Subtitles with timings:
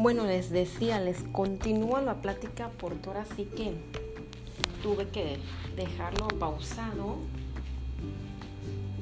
[0.00, 3.74] Bueno, les decía, les continúo la plática porque ahora sí que
[4.80, 5.40] tuve que
[5.74, 7.16] dejarlo pausado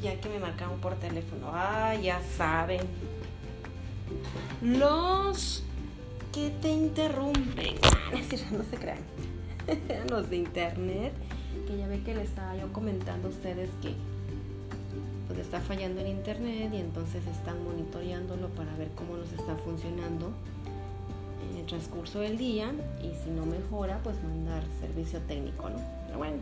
[0.01, 1.51] ya que me marcaron por teléfono.
[1.53, 2.81] Ah, ya saben.
[4.63, 5.65] Los
[6.33, 7.75] que te interrumpen.
[8.53, 9.01] no se crean.
[10.09, 11.13] Los de internet.
[11.67, 13.93] Que ya ve que les estaba yo comentando a ustedes que
[15.27, 20.33] pues está fallando el internet y entonces están monitoreándolo para ver cómo nos está funcionando
[21.51, 25.77] en el transcurso del día y si no mejora pues mandar servicio técnico, ¿no?
[26.07, 26.37] Pero bueno,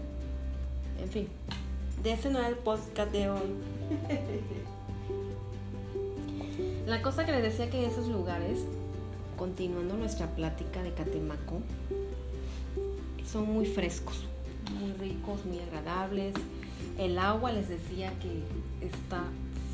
[1.01, 1.29] en fin,
[2.03, 3.41] de ese no era el podcast de hoy.
[6.87, 8.61] La cosa que les decía que en esos lugares,
[9.39, 11.61] continuando nuestra plática de Catemaco,
[13.27, 14.25] son muy frescos,
[14.79, 16.35] muy ricos, muy agradables.
[16.99, 19.25] El agua les decía que está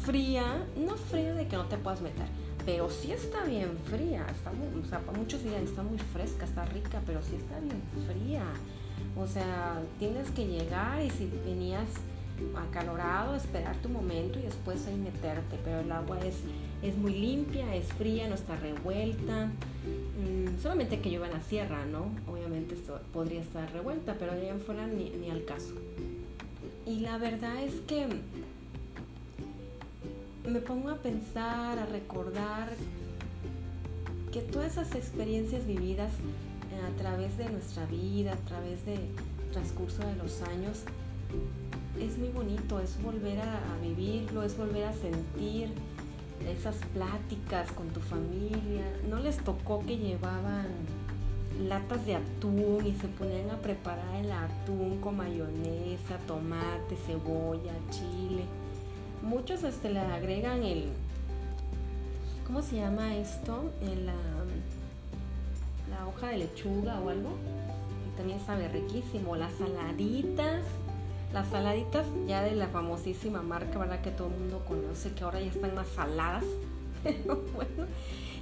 [0.05, 2.27] fría, no fría de que no te puedas meter,
[2.71, 4.25] pero sí está bien fría.
[4.31, 7.83] Está o sea, para muchos días está muy fresca, está rica, pero sí está bien
[8.07, 8.45] fría.
[9.17, 11.89] O sea, tienes que llegar y si venías
[12.57, 16.37] acalorado, esperar tu momento y después ahí meterte, pero el agua es,
[16.81, 19.47] es muy limpia, es fría, no está revuelta.
[19.47, 22.07] Mm, solamente que yo en la sierra, ¿no?
[22.33, 25.75] Obviamente esto podría estar revuelta, pero allá en fuera ni, ni al caso.
[26.87, 28.07] Y la verdad es que
[30.51, 32.71] me pongo a pensar, a recordar
[34.33, 36.13] que todas esas experiencias vividas
[36.85, 39.01] a través de nuestra vida, a través del
[39.53, 40.83] transcurso de los años,
[42.01, 45.71] es muy bonito, es volver a, vivirlo, es volver a sentir
[46.49, 48.85] esas pláticas con tu familia.
[49.09, 50.67] ¿No les tocó que llevaban
[51.69, 58.45] latas de atún y se ponían a preparar el atún con mayonesa, tomate, cebolla, chile?
[59.23, 60.89] Muchos este, le agregan el...
[62.47, 63.71] ¿Cómo se llama esto?
[63.81, 64.15] la,
[65.97, 67.31] la hoja de lechuga o algo.
[68.09, 69.37] Y también sabe riquísimo.
[69.37, 70.65] Las saladitas
[71.33, 74.01] las saladitas ya de la famosísima marca, ¿verdad?
[74.01, 76.45] Que todo el mundo conoce, que ahora ya están más saladas.
[77.05, 77.87] Pero bueno,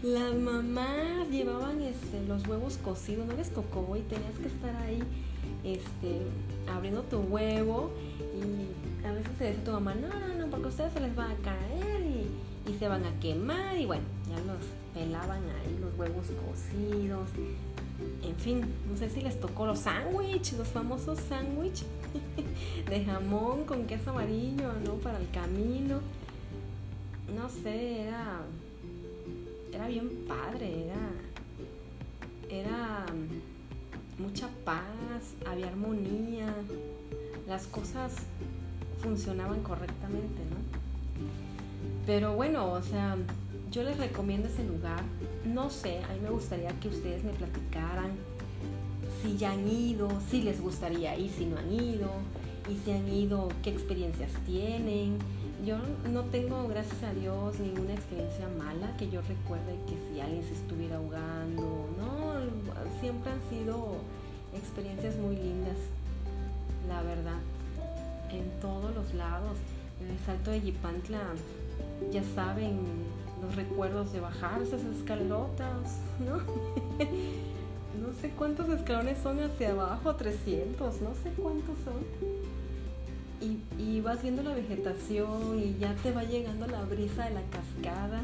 [0.03, 5.03] las mamás llevaban este, los huevos cocidos, no les tocó y tenías que estar ahí
[5.65, 6.23] este,
[6.75, 7.91] abriendo tu huevo
[8.21, 11.19] y a veces se decía tu mamá, no, no, no, porque a ustedes se les
[11.19, 14.63] va a caer y, y se van a quemar y bueno, ya los
[14.95, 17.29] pelaban ahí los huevos cocidos
[18.23, 21.87] en fin, no sé si les tocó los sándwiches, los famosos sándwiches
[22.89, 24.95] de jamón con queso amarillo, ¿no?
[24.95, 26.01] Para el camino.
[27.35, 28.41] No sé, era,
[29.73, 33.07] era bien padre, era, era
[34.19, 36.55] mucha paz, había armonía,
[37.47, 38.15] las cosas
[38.99, 40.57] funcionaban correctamente, ¿no?
[42.07, 43.17] Pero bueno, o sea,
[43.71, 45.03] yo les recomiendo ese lugar.
[45.45, 48.13] No sé, a mí me gustaría que ustedes me platicaran
[49.23, 52.11] si ya han ido, si les gustaría ir, si no han ido,
[52.71, 55.19] y si han ido, qué experiencias tienen.
[55.67, 55.77] Yo
[56.11, 60.55] no tengo, gracias a Dios, ninguna experiencia mala que yo recuerde que si alguien se
[60.55, 61.89] estuviera ahogando.
[61.99, 62.35] No,
[63.01, 63.97] siempre han sido
[64.55, 65.77] experiencias muy lindas,
[66.89, 67.41] la verdad,
[68.31, 69.59] en todos los lados.
[70.01, 71.21] En el salto de Yipantla,
[72.13, 72.79] ya saben,
[73.43, 76.37] los recuerdos de bajar esas escalotas, ¿no?
[78.01, 82.39] no sé cuántos escalones son hacia abajo, 300, no sé cuántos son.
[83.41, 87.43] Y, y, vas viendo la vegetación y ya te va llegando la brisa de la
[87.43, 88.23] cascada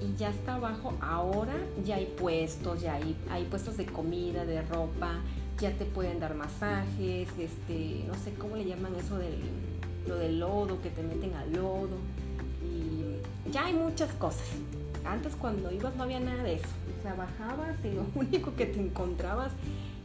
[0.00, 0.94] y ya está abajo.
[1.00, 1.54] Ahora
[1.84, 5.20] ya hay puestos, ya hay, hay puestos de comida, de ropa,
[5.58, 9.40] ya te pueden dar masajes, este, no sé cómo le llaman eso del,
[10.06, 11.96] lo del lodo, que te meten al lodo
[13.52, 14.46] ya hay muchas cosas.
[15.04, 16.68] Antes cuando ibas no había nada de eso.
[16.98, 19.52] O sea, bajabas y lo único que te encontrabas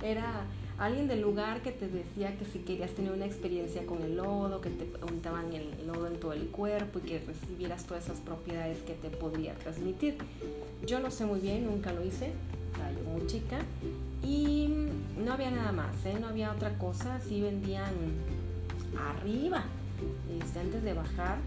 [0.03, 0.45] era
[0.78, 4.61] alguien del lugar que te decía que si querías tener una experiencia con el lodo,
[4.61, 8.79] que te untaban el lodo en todo el cuerpo y que recibieras todas esas propiedades
[8.79, 10.17] que te podría transmitir.
[10.85, 12.31] Yo no sé muy bien, nunca lo hice,
[12.73, 13.59] o yo muy chica,
[14.23, 14.70] y
[15.17, 16.17] no había nada más, ¿eh?
[16.19, 17.93] no había otra cosa, sí vendían
[18.97, 19.63] arriba,
[20.40, 21.37] este, antes de bajar,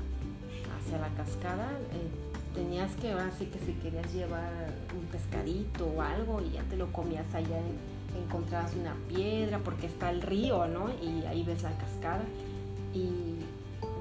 [0.78, 6.40] hacia la cascada, eh, tenías que, así que si querías llevar un pescadito o algo
[6.40, 7.58] y ya te lo comías allá,
[8.16, 10.90] encontrabas una piedra porque está el río, ¿no?
[11.02, 12.22] Y ahí ves la cascada
[12.94, 13.36] y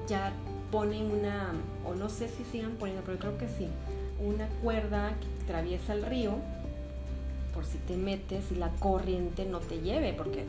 [0.08, 0.32] ya
[0.70, 1.52] ponen una,
[1.84, 3.68] o no sé si sigan poniendo, pero creo que sí,
[4.20, 6.38] una cuerda que atraviesa el río
[7.54, 10.44] por si te metes y la corriente no te lleve, porque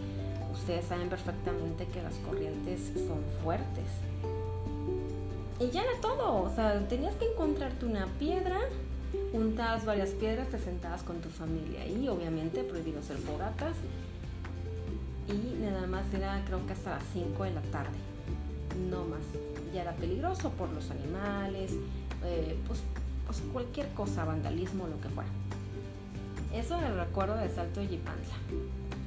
[0.54, 3.86] ustedes saben perfectamente que las corrientes son fuertes.
[5.60, 8.60] Y ya era todo, o sea, tenías que encontrarte una piedra,
[9.32, 13.76] juntas varias piedras, te sentabas con tu familia y obviamente prohibido hacer fogatas
[15.28, 17.98] y nada más era creo que hasta las 5 de la tarde,
[18.90, 19.22] no más.
[19.74, 21.72] Ya era peligroso por los animales,
[22.24, 22.82] eh, pues,
[23.52, 25.30] cualquier cosa, vandalismo, lo que fuera.
[26.56, 28.36] Eso es el recuerdo de Salto de Yipantla.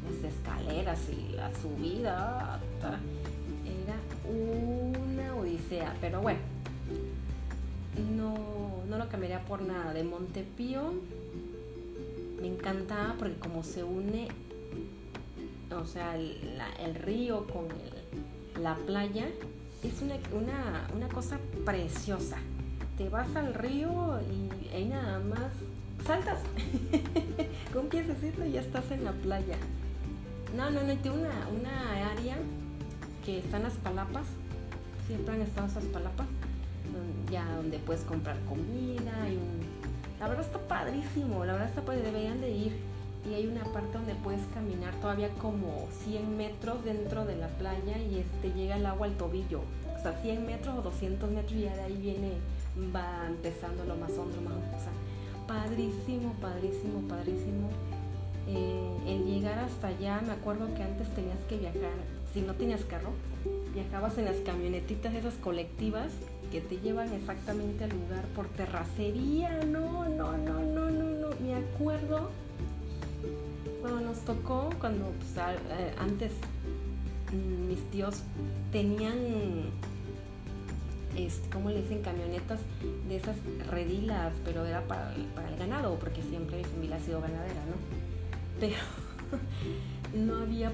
[0.05, 2.61] Las escaleras y la subida
[3.65, 3.97] era
[4.31, 6.41] una odisea, pero bueno,
[8.17, 9.93] no, no lo cambiaría por nada.
[9.93, 10.93] De Montepío
[12.41, 14.29] me encantaba porque como se une
[15.77, 17.67] o sea, el, río con
[18.61, 19.29] la playa,
[19.83, 22.39] es una, cosa preciosa.
[22.97, 25.53] Te vas al río y ahí nada más
[26.09, 26.39] saltas
[27.73, 29.57] con un piececito ya estás en la playa.
[30.57, 32.39] No, no, no, tiene una, una área
[33.27, 34.25] que están las palapas,
[35.07, 36.27] siempre han estado esas palapas,
[37.31, 39.39] ya donde puedes comprar comida y.
[40.19, 42.73] La verdad está padrísimo, la verdad está padre, deberían de ir
[43.31, 47.99] y hay una parte donde puedes caminar todavía como 100 metros dentro de la playa
[47.99, 49.61] y este llega el agua al tobillo.
[49.97, 52.33] O sea, 100 metros o 200 metros y ya de ahí viene,
[52.93, 54.93] va empezando lo más hondo, O sea,
[55.49, 57.69] padrísimo, padrísimo, padrísimo.
[58.47, 61.91] Eh, el llegar hasta allá, me acuerdo que antes tenías que viajar,
[62.33, 63.11] si no tenías carro,
[63.75, 66.13] viajabas en las camionetitas esas colectivas
[66.53, 69.65] que te llevan exactamente al lugar por terracería.
[69.65, 71.29] No, no, no, no, no, no.
[71.41, 72.31] Me acuerdo
[73.81, 76.33] cuando nos tocó, cuando pues, eh, antes
[77.33, 78.23] mm, mis tíos
[78.73, 79.17] tenían,
[81.27, 82.03] este, ¿cómo le dicen?
[82.03, 82.61] Camionetas
[83.09, 83.37] de esas
[83.71, 87.77] redilas, pero era para, el ganado, porque siempre mi familia ha sido ganadera, ¿no?
[88.61, 88.77] Pero
[90.15, 90.73] no había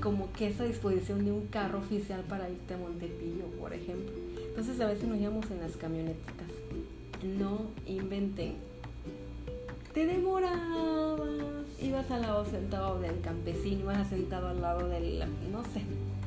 [0.00, 4.14] como que esa disposición de un carro oficial para irte a Montepillo, por ejemplo.
[4.48, 6.48] Entonces a veces nos íbamos en las camionetitas.
[7.38, 8.56] No inventen.
[9.92, 11.48] Te demorabas
[11.80, 15.82] ibas al lado sentado del campesino, ibas sentado al lado del, no sé,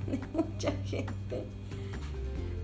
[0.11, 1.43] de mucha gente.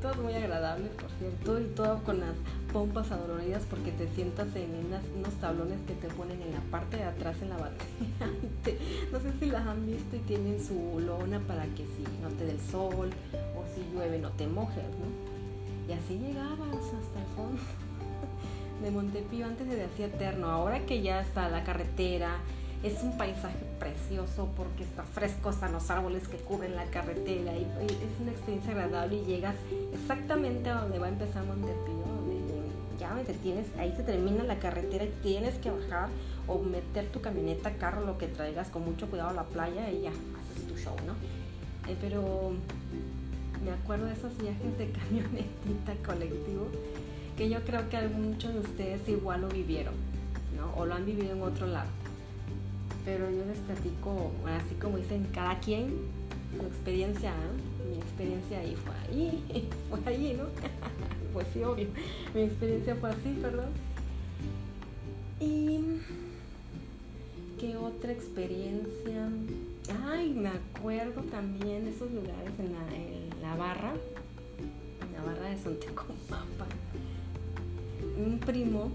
[0.01, 2.35] Todo muy agradable, por cierto, y todo con las
[2.71, 4.69] pompas adoloridas porque te sientas en
[5.17, 8.77] unos tablones que te ponen en la parte de atrás en la batería.
[9.11, 12.45] no sé si las han visto y tienen su lona para que si no te
[12.45, 13.09] dé el sol
[13.55, 15.91] o si llueve no te mojes, ¿no?
[15.91, 17.61] Y así llegabas hasta el fondo
[18.83, 20.47] de Montepío antes de decir Eterno.
[20.47, 22.37] Ahora que ya está la carretera,
[22.83, 27.63] es un paisaje precioso porque está fresco, están los árboles que cubren la carretera y,
[27.63, 29.55] es una experiencia agradable y llegas
[29.93, 32.37] exactamente a donde va a empezar Montepío, donde
[32.99, 36.09] ya te tienes, ahí se termina la carretera y tienes que bajar
[36.47, 40.01] o meter tu camioneta, carro, lo que traigas con mucho cuidado a la playa y
[40.01, 41.13] ya haces tu show, ¿no?
[41.91, 42.51] Eh, pero
[43.63, 46.67] me acuerdo de esos viajes de camionetita colectivo
[47.35, 49.93] que yo creo que muchos de ustedes igual lo vivieron,
[50.55, 50.73] ¿no?
[50.79, 51.89] O lo han vivido en otro lado
[53.07, 55.93] pero yo les platico, así como dicen, cada quien
[56.57, 57.33] su experiencia,
[57.89, 60.43] mi experiencia ahí fue ahí, fue allí, ¿no?
[61.33, 61.87] pues sí, obvio,
[62.35, 63.69] mi experiencia fue así, perdón.
[65.39, 66.01] Y
[67.57, 69.29] qué otra experiencia.
[70.05, 73.93] Ay, me acuerdo también de esos lugares en la, en la barra,
[74.99, 76.67] en la barra de Sontecomapa.
[78.17, 78.91] Un primo,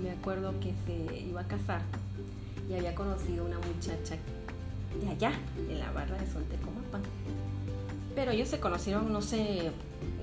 [0.00, 1.82] me acuerdo que se iba a casar
[2.68, 4.16] y había conocido una muchacha
[5.00, 5.32] de allá,
[5.68, 7.02] en la barra de Soltecomapan.
[8.14, 9.70] Pero ellos se conocieron, no sé,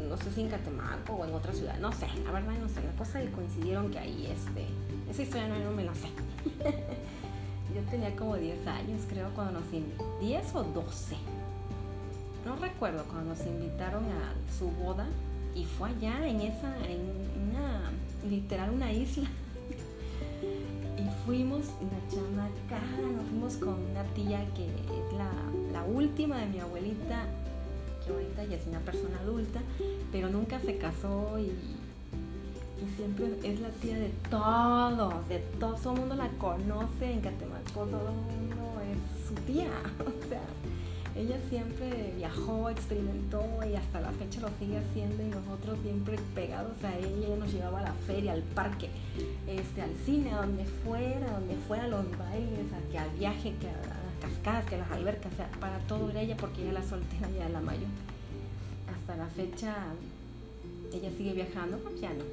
[0.07, 2.83] no sé si en Catemaco o en otra ciudad, no sé, la verdad no sé.
[2.83, 4.67] La cosa que coincidieron que ahí, este,
[5.09, 6.07] esa historia no, me la sé.
[7.75, 11.15] Yo tenía como 10 años, creo, cuando nos invitaron, 10 o 12.
[12.45, 15.07] No recuerdo, cuando nos invitaron a su boda
[15.55, 17.01] y fue allá en esa, en
[17.49, 17.91] una,
[18.29, 19.27] literal una isla
[21.25, 27.25] fuimos una chamaca, nos fuimos con una tía que es la, última de mi abuelita,
[28.03, 29.61] que ahorita ya es una persona adulta,
[30.11, 31.51] pero nunca se casó y,
[32.97, 37.85] siempre es la tía de todos, de todo, todo el mundo la conoce en Catemaco,
[37.85, 40.41] todo el mundo es su tía, o sea,
[41.15, 46.83] ella siempre viajó, experimentó y hasta la fecha lo sigue haciendo y nosotros siempre pegados
[46.83, 48.89] a ella, ella nos llevaba a la feria, al parque,
[49.47, 53.53] este, al cine, a donde fuera, donde fuera, a los bailes, a que al viaje,
[53.61, 56.83] que a las cascadas, que a las albercas, para todo era ella porque ella la
[56.83, 57.87] soltera, ya la mayor.
[58.93, 59.73] Hasta la fecha
[60.93, 62.23] ella sigue viajando, pues ya no.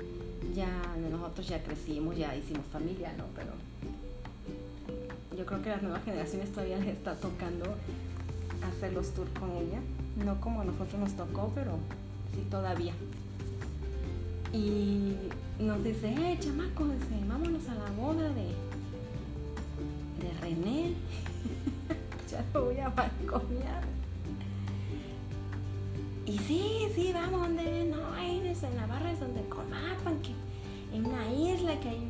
[0.54, 0.68] Ya
[1.10, 3.26] nosotros ya crecimos, ya hicimos familia, ¿no?
[3.36, 3.52] Pero
[5.36, 7.76] yo creo que a las nuevas generaciones todavía les está tocando
[8.68, 9.80] hacer los tours con ella.
[10.16, 11.78] No como a nosotros nos tocó, pero
[12.34, 12.94] sí todavía.
[14.52, 15.16] Y
[15.58, 16.86] nos dice, eh, chamaco,
[17.28, 18.54] vámonos a la boda de,
[20.20, 20.92] de René.
[22.30, 23.82] ya lo voy a balconear.
[26.26, 30.32] Y sí, sí, vamos donde no, en Navarra es donde Comapan, que
[30.96, 32.08] en una isla que ahí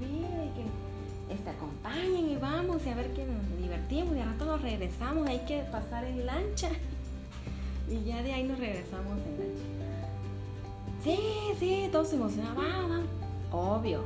[1.32, 5.28] este, acompañen y vamos y a ver que nos divertimos y a rato nos regresamos,
[5.28, 6.70] hay que pasar en lancha.
[7.90, 9.72] Y ya de ahí nos regresamos en lancha.
[11.02, 11.18] Sí,
[11.58, 13.04] sí, todos vamos,
[13.50, 14.02] Obvio,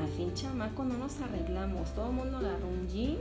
[0.00, 3.18] al fin chamaco no nos arreglamos, todo el mundo agarró un jeans,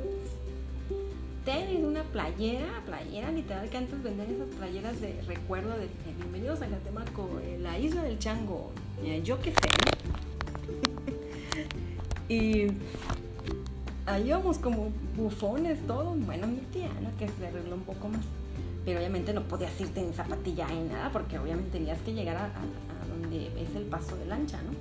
[1.43, 6.67] tenis, una playera, playera literal que antes vendían esas playeras de recuerdo de, bienvenidos a
[6.67, 8.71] Catemaco, eh, la isla del chango,
[9.23, 9.57] yo qué sé.
[12.29, 12.67] y
[14.07, 17.15] ahí íbamos como bufones todos, bueno mi tía, ¿no?
[17.17, 18.25] que se arregló un poco más.
[18.85, 22.49] Pero obviamente no podías irte en zapatilla ni nada, porque obviamente tenías que llegar a
[23.09, 24.71] donde es el paso de lancha, ¿no?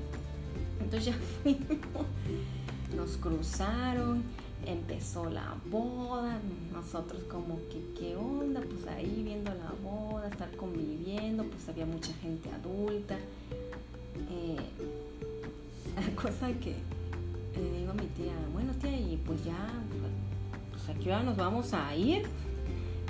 [0.82, 2.06] Entonces ya fuimos,
[2.94, 4.22] nos cruzaron,
[4.64, 6.38] empezó la boda,
[6.72, 12.12] nosotros como que qué onda, pues ahí viendo la boda, estar conviviendo, pues había mucha
[12.14, 13.16] gente adulta.
[14.30, 14.56] Eh,
[16.14, 16.76] cosa que
[17.60, 19.56] le digo a mi tía, bueno tía, y pues ya,
[20.70, 22.24] pues aquí ahora nos vamos a ir.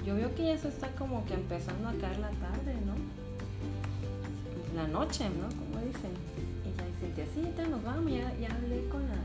[0.06, 2.94] Yo veo que ya se está como que empezando a caer la tarde, ¿no?
[4.74, 5.48] La noche, ¿no?
[5.48, 6.12] Como dicen.
[6.64, 9.16] Y ya dice, sí, ya nos vamos, ya, ya hablé con la,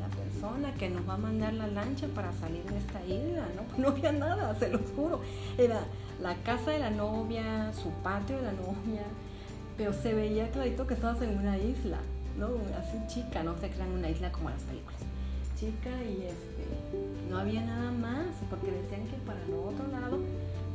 [0.00, 3.62] la, persona que nos va a mandar la lancha para salir de esta isla, ¿no?
[3.82, 5.20] No había nada, se los juro.
[5.56, 5.80] Era
[6.22, 9.02] la casa de la novia, su patio de la novia,
[9.76, 11.98] pero se veía clarito que estabas en una isla,
[12.38, 12.48] ¿no?
[12.78, 15.00] Así chica, no se crean una isla como las películas.
[15.58, 20.18] Chica y este, no había nada más, porque decían que para el otro lado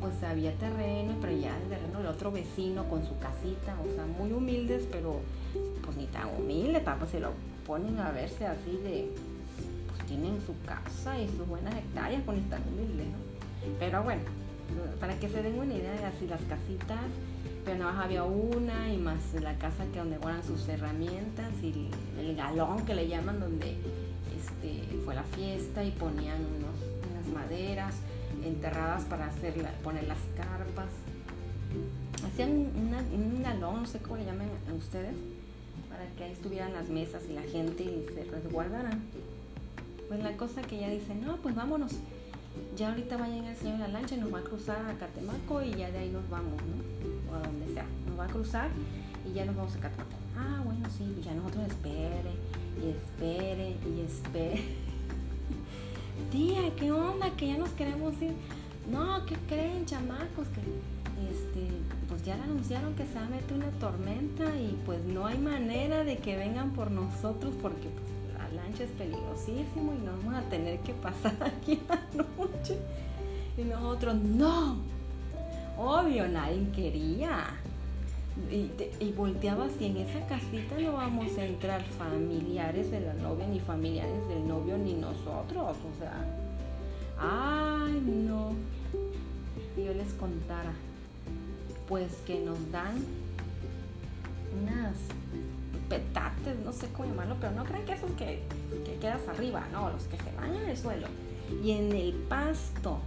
[0.02, 4.06] pues había terreno, pero ya el terreno del otro vecino con su casita, o sea,
[4.06, 5.22] muy humildes, pero
[5.82, 7.32] pues ni tan humildes, pues se lo
[7.66, 9.10] ponen a verse así de,
[9.88, 13.18] pues tienen su casa y sus buenas hectáreas, pues ni tan humildes, ¿no?
[13.80, 14.24] Pero bueno,
[15.00, 17.00] para que se den una idea de así las casitas,
[17.64, 21.90] pero nada más había una y más la casa que donde guardan sus herramientas y
[22.20, 23.78] el, galón que le llaman donde
[24.36, 27.96] este, fue la fiesta y ponían unas maderas
[28.44, 29.54] enterradas para hacer
[29.84, 30.90] poner las carpas.
[32.26, 35.16] Hacían un galón, no sé cómo le llaman a ustedes,
[35.90, 39.02] para que ahí estuvieran las mesas y la gente y se resguardaran.
[40.08, 41.94] Pues la cosa que ella dice, no, pues vámonos.
[42.76, 44.86] Ya ahorita va a llegar el señor en la lancha y nos va a cruzar
[44.86, 47.13] a Catemaco y ya de ahí nos vamos, ¿no?
[47.34, 47.86] O a donde sea.
[48.08, 48.70] Nos va a cruzar
[49.28, 50.12] y ya nos vamos a Catemaco.
[50.38, 52.34] Ah, bueno, sí, ya nosotros espere
[52.82, 54.64] y espere y espere
[56.32, 57.30] tía, ¿qué onda?
[57.32, 58.34] Que ya nos queremos ir.
[58.92, 60.48] No, ¿qué creen, chamacos?
[60.50, 60.62] Que
[61.30, 61.70] este,
[62.10, 65.38] pues ya le anunciaron que se va a meter una tormenta y pues no hay
[65.38, 70.36] manera de que vengan por nosotros porque pues, la lancha es peligrosísimo y nos vamos
[70.36, 72.78] a tener que pasar aquí la noche.
[73.58, 74.78] Y nosotros, no,
[75.78, 77.46] obvio, nadie quería.
[78.50, 83.46] Y, y volteaba así, en esa casita no vamos a entrar familiares de la novia,
[83.48, 86.26] ni familiares del novio, ni nosotros, o sea,
[87.20, 88.54] ay no,
[89.78, 90.74] y yo les contara,
[91.88, 93.04] pues que nos dan
[94.62, 94.96] unas
[95.90, 98.42] petates, no sé cómo llamarlo, pero no crean que esos que,
[98.86, 101.08] que quedas arriba, no, los que se van en el suelo.
[101.64, 103.00] Y en el pasto,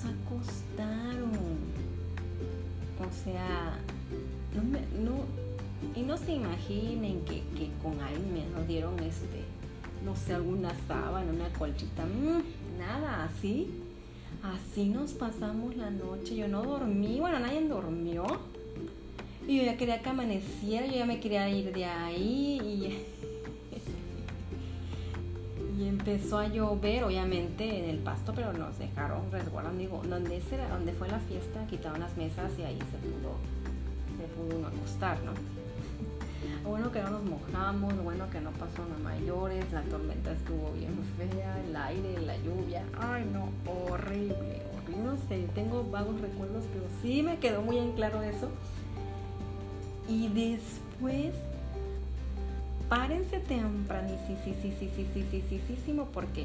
[0.00, 1.80] nos acostaron
[3.00, 3.78] o sea,
[5.02, 5.24] no,
[5.98, 7.42] y no se imaginen que,
[7.82, 9.44] con alguien nos dieron este,
[10.04, 13.68] no sé, alguna sábana, una colchita, mm, nada, así.
[14.42, 16.36] Así nos pasamos la noche.
[16.36, 18.26] Yo no dormí, bueno, nadie durmió.
[19.46, 22.98] Y yo ya quería que amaneciera, yo ya me quería ir de ahí y
[26.00, 29.76] empezó a llover, obviamente, en el pasto, pero nos dejaron resguardar.
[29.76, 30.40] Digo, donde,
[30.70, 33.36] donde fue la fiesta, quitaron las mesas y ahí se pudo,
[34.16, 35.32] se pudo uno acostar, ¿no?
[36.68, 40.98] bueno que no nos mojamos, bueno que no pasó a mayores, la tormenta estuvo bien
[41.18, 46.86] fea, el aire, la lluvia, ay no, horrible, horrible, no sé, tengo vagos recuerdos, pero
[47.02, 48.48] sí me quedó muy en claro eso.
[50.08, 51.34] Y después
[52.90, 56.44] párense tempranísimo porque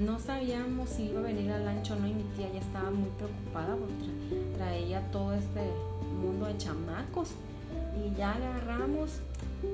[0.00, 2.92] no sabíamos si iba a venir al ancho o no y mi tía ya estaba
[2.92, 4.06] muy preocupada porque
[4.56, 5.68] traía todo este
[6.22, 7.30] mundo de chamacos.
[8.04, 9.20] Y ya agarramos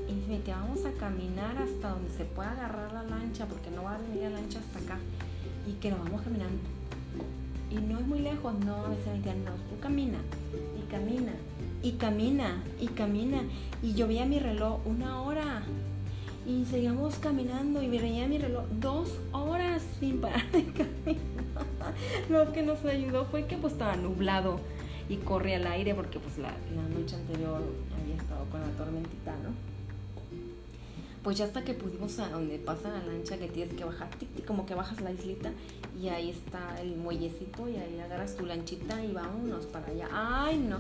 [0.09, 3.83] y mi tía vamos a caminar hasta donde se pueda agarrar la lancha porque no
[3.85, 4.99] va a venir la lancha hasta acá
[5.67, 6.63] y que nos vamos caminando
[7.71, 10.19] y no es muy lejos, no, a veces me no, tú camina
[10.79, 11.35] y camina
[11.83, 13.43] y camina y camina
[13.83, 15.63] y yo veía mi reloj una hora
[16.47, 21.25] y seguíamos caminando y veía mi reloj dos horas sin parar de caminar.
[22.31, 24.61] Lo que nos ayudó fue que pues estaba nublado
[25.09, 27.63] y corría el aire porque pues la, la noche anterior
[28.01, 29.77] había estado con la tormentita, ¿no?
[31.27, 34.09] pues ya hasta que pudimos a donde pasa la lancha que tienes que bajar,
[34.47, 35.51] como que bajas la islita
[36.01, 40.09] y ahí está el muellecito y ahí agarras tu lanchita y vámonos para allá.
[40.13, 40.79] Ay, no.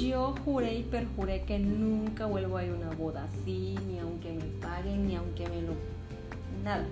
[0.00, 4.32] Yo juré y perjuré que nunca vuelvo a ir a una boda así, ni aunque
[4.32, 5.72] me paguen, ni aunque me lo...
[6.62, 6.86] Nada.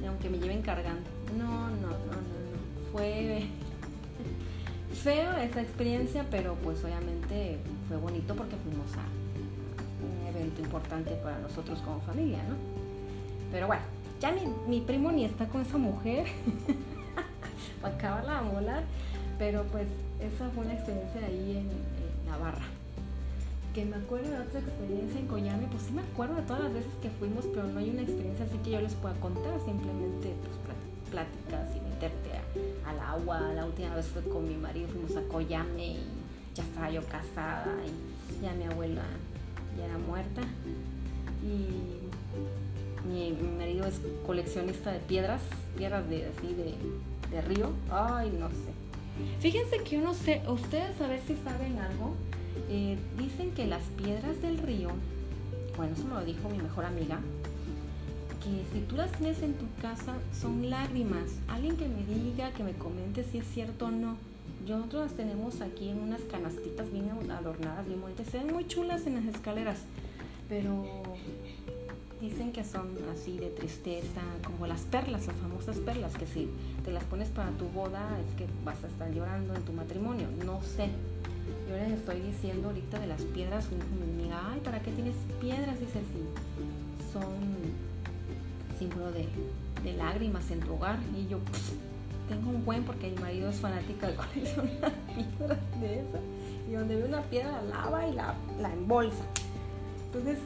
[0.00, 1.08] Ni aunque me lleven cargando.
[1.36, 2.92] No, no, no, no, no.
[2.92, 3.46] Fue
[5.02, 9.18] feo esa experiencia, pero pues obviamente fue bonito porque fuimos a
[10.28, 12.54] evento importante para nosotros como familia, ¿no?
[13.50, 13.82] Pero bueno,
[14.20, 16.26] ya mi, mi primo ni está con esa mujer
[17.82, 18.82] para acabarla de molar,
[19.38, 19.86] pero pues
[20.20, 22.66] esa fue una experiencia ahí en, Navarra.
[23.74, 26.72] Que me acuerdo de otra experiencia en Coyame, pues sí me acuerdo de todas las
[26.72, 30.34] veces que fuimos, pero no hay una experiencia así que yo les pueda contar, simplemente
[30.42, 30.58] pues
[31.10, 32.30] pláticas y meterte
[32.86, 33.40] al agua.
[33.54, 36.06] La última vez fue con mi marido, fuimos a Coyame y
[36.54, 39.02] ya estaba yo casada y ya mi abuela
[39.82, 40.42] era muerta.
[41.42, 42.08] Y
[43.08, 45.40] mi, marido es coleccionista de piedras,
[45.76, 47.70] piedras de así de, río.
[47.90, 48.77] Ay, no sé.
[49.40, 52.14] Fíjense que yo no sé, ustedes a ver si saben algo.
[52.68, 54.90] Eh, dicen que las piedras del río,
[55.76, 57.20] bueno, eso me lo dijo mi mejor amiga,
[58.42, 61.30] que si tú las tienes en tu casa son lágrimas.
[61.48, 64.16] Alguien que me diga, que me comente si es cierto o no.
[64.66, 68.26] Nosotros las tenemos aquí en unas canastitas bien adornadas, bien bonitas.
[68.26, 69.78] Se ven muy chulas en las escaleras,
[70.48, 70.84] pero
[72.20, 76.50] dicen que son así de tristeza, como las perlas, las famosas perlas, que si
[76.84, 80.26] te las pones para tu boda es que vas a estar llorando en tu matrimonio.
[80.44, 80.88] No sé.
[81.68, 85.78] Yo les estoy diciendo ahorita de las piedras, mi amiga, ay, ¿para qué tienes piedras?
[85.80, 87.22] Dice, sí, son
[88.78, 89.28] símbolo de,
[89.82, 90.98] de lágrimas en tu hogar.
[91.16, 91.38] Y yo,
[92.28, 96.20] tengo un buen porque mi marido es fanático de coleccionar piedras de esas.
[96.68, 99.24] Y donde ve una piedra la lava y la, la embolsa.
[100.06, 100.38] Entonces,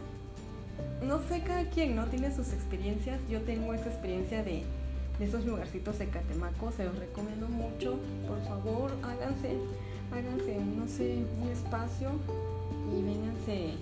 [1.06, 3.20] no sé, cada quien no tiene sus experiencias.
[3.28, 4.62] Yo tengo esa experiencia de,
[5.18, 6.72] de esos lugarcitos de Catemaco.
[6.72, 7.98] Se los recomiendo mucho.
[8.26, 9.56] Por favor, háganse,
[10.12, 12.10] háganse, no sé, un espacio
[12.96, 13.74] y vénganse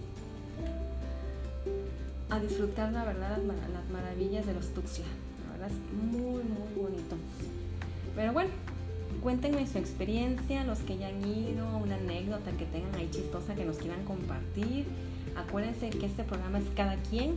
[2.31, 5.07] a disfrutar la verdad las, maravillas de los Tuxtla.
[5.47, 7.17] La verdad es muy, muy bonito.
[8.15, 8.51] Pero bueno,
[9.21, 13.65] cuéntenme su experiencia, los que ya han ido, una anécdota que tengan ahí chistosa que
[13.65, 14.87] nos quieran compartir.
[15.37, 17.37] Acuérdense que este programa es cada quien,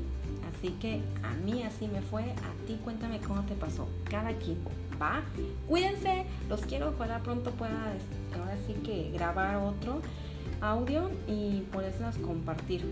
[0.50, 4.58] así que a mí así me fue, a ti cuéntame cómo te pasó, cada quien,
[5.02, 5.22] ¿va?
[5.68, 7.94] Cuídense, los quiero, ojalá pronto pueda,
[8.40, 10.02] ahora sí que grabar otro
[10.62, 12.84] audio y podérselos compartir.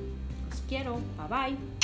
[0.49, 1.80] Los quiero, bye bye.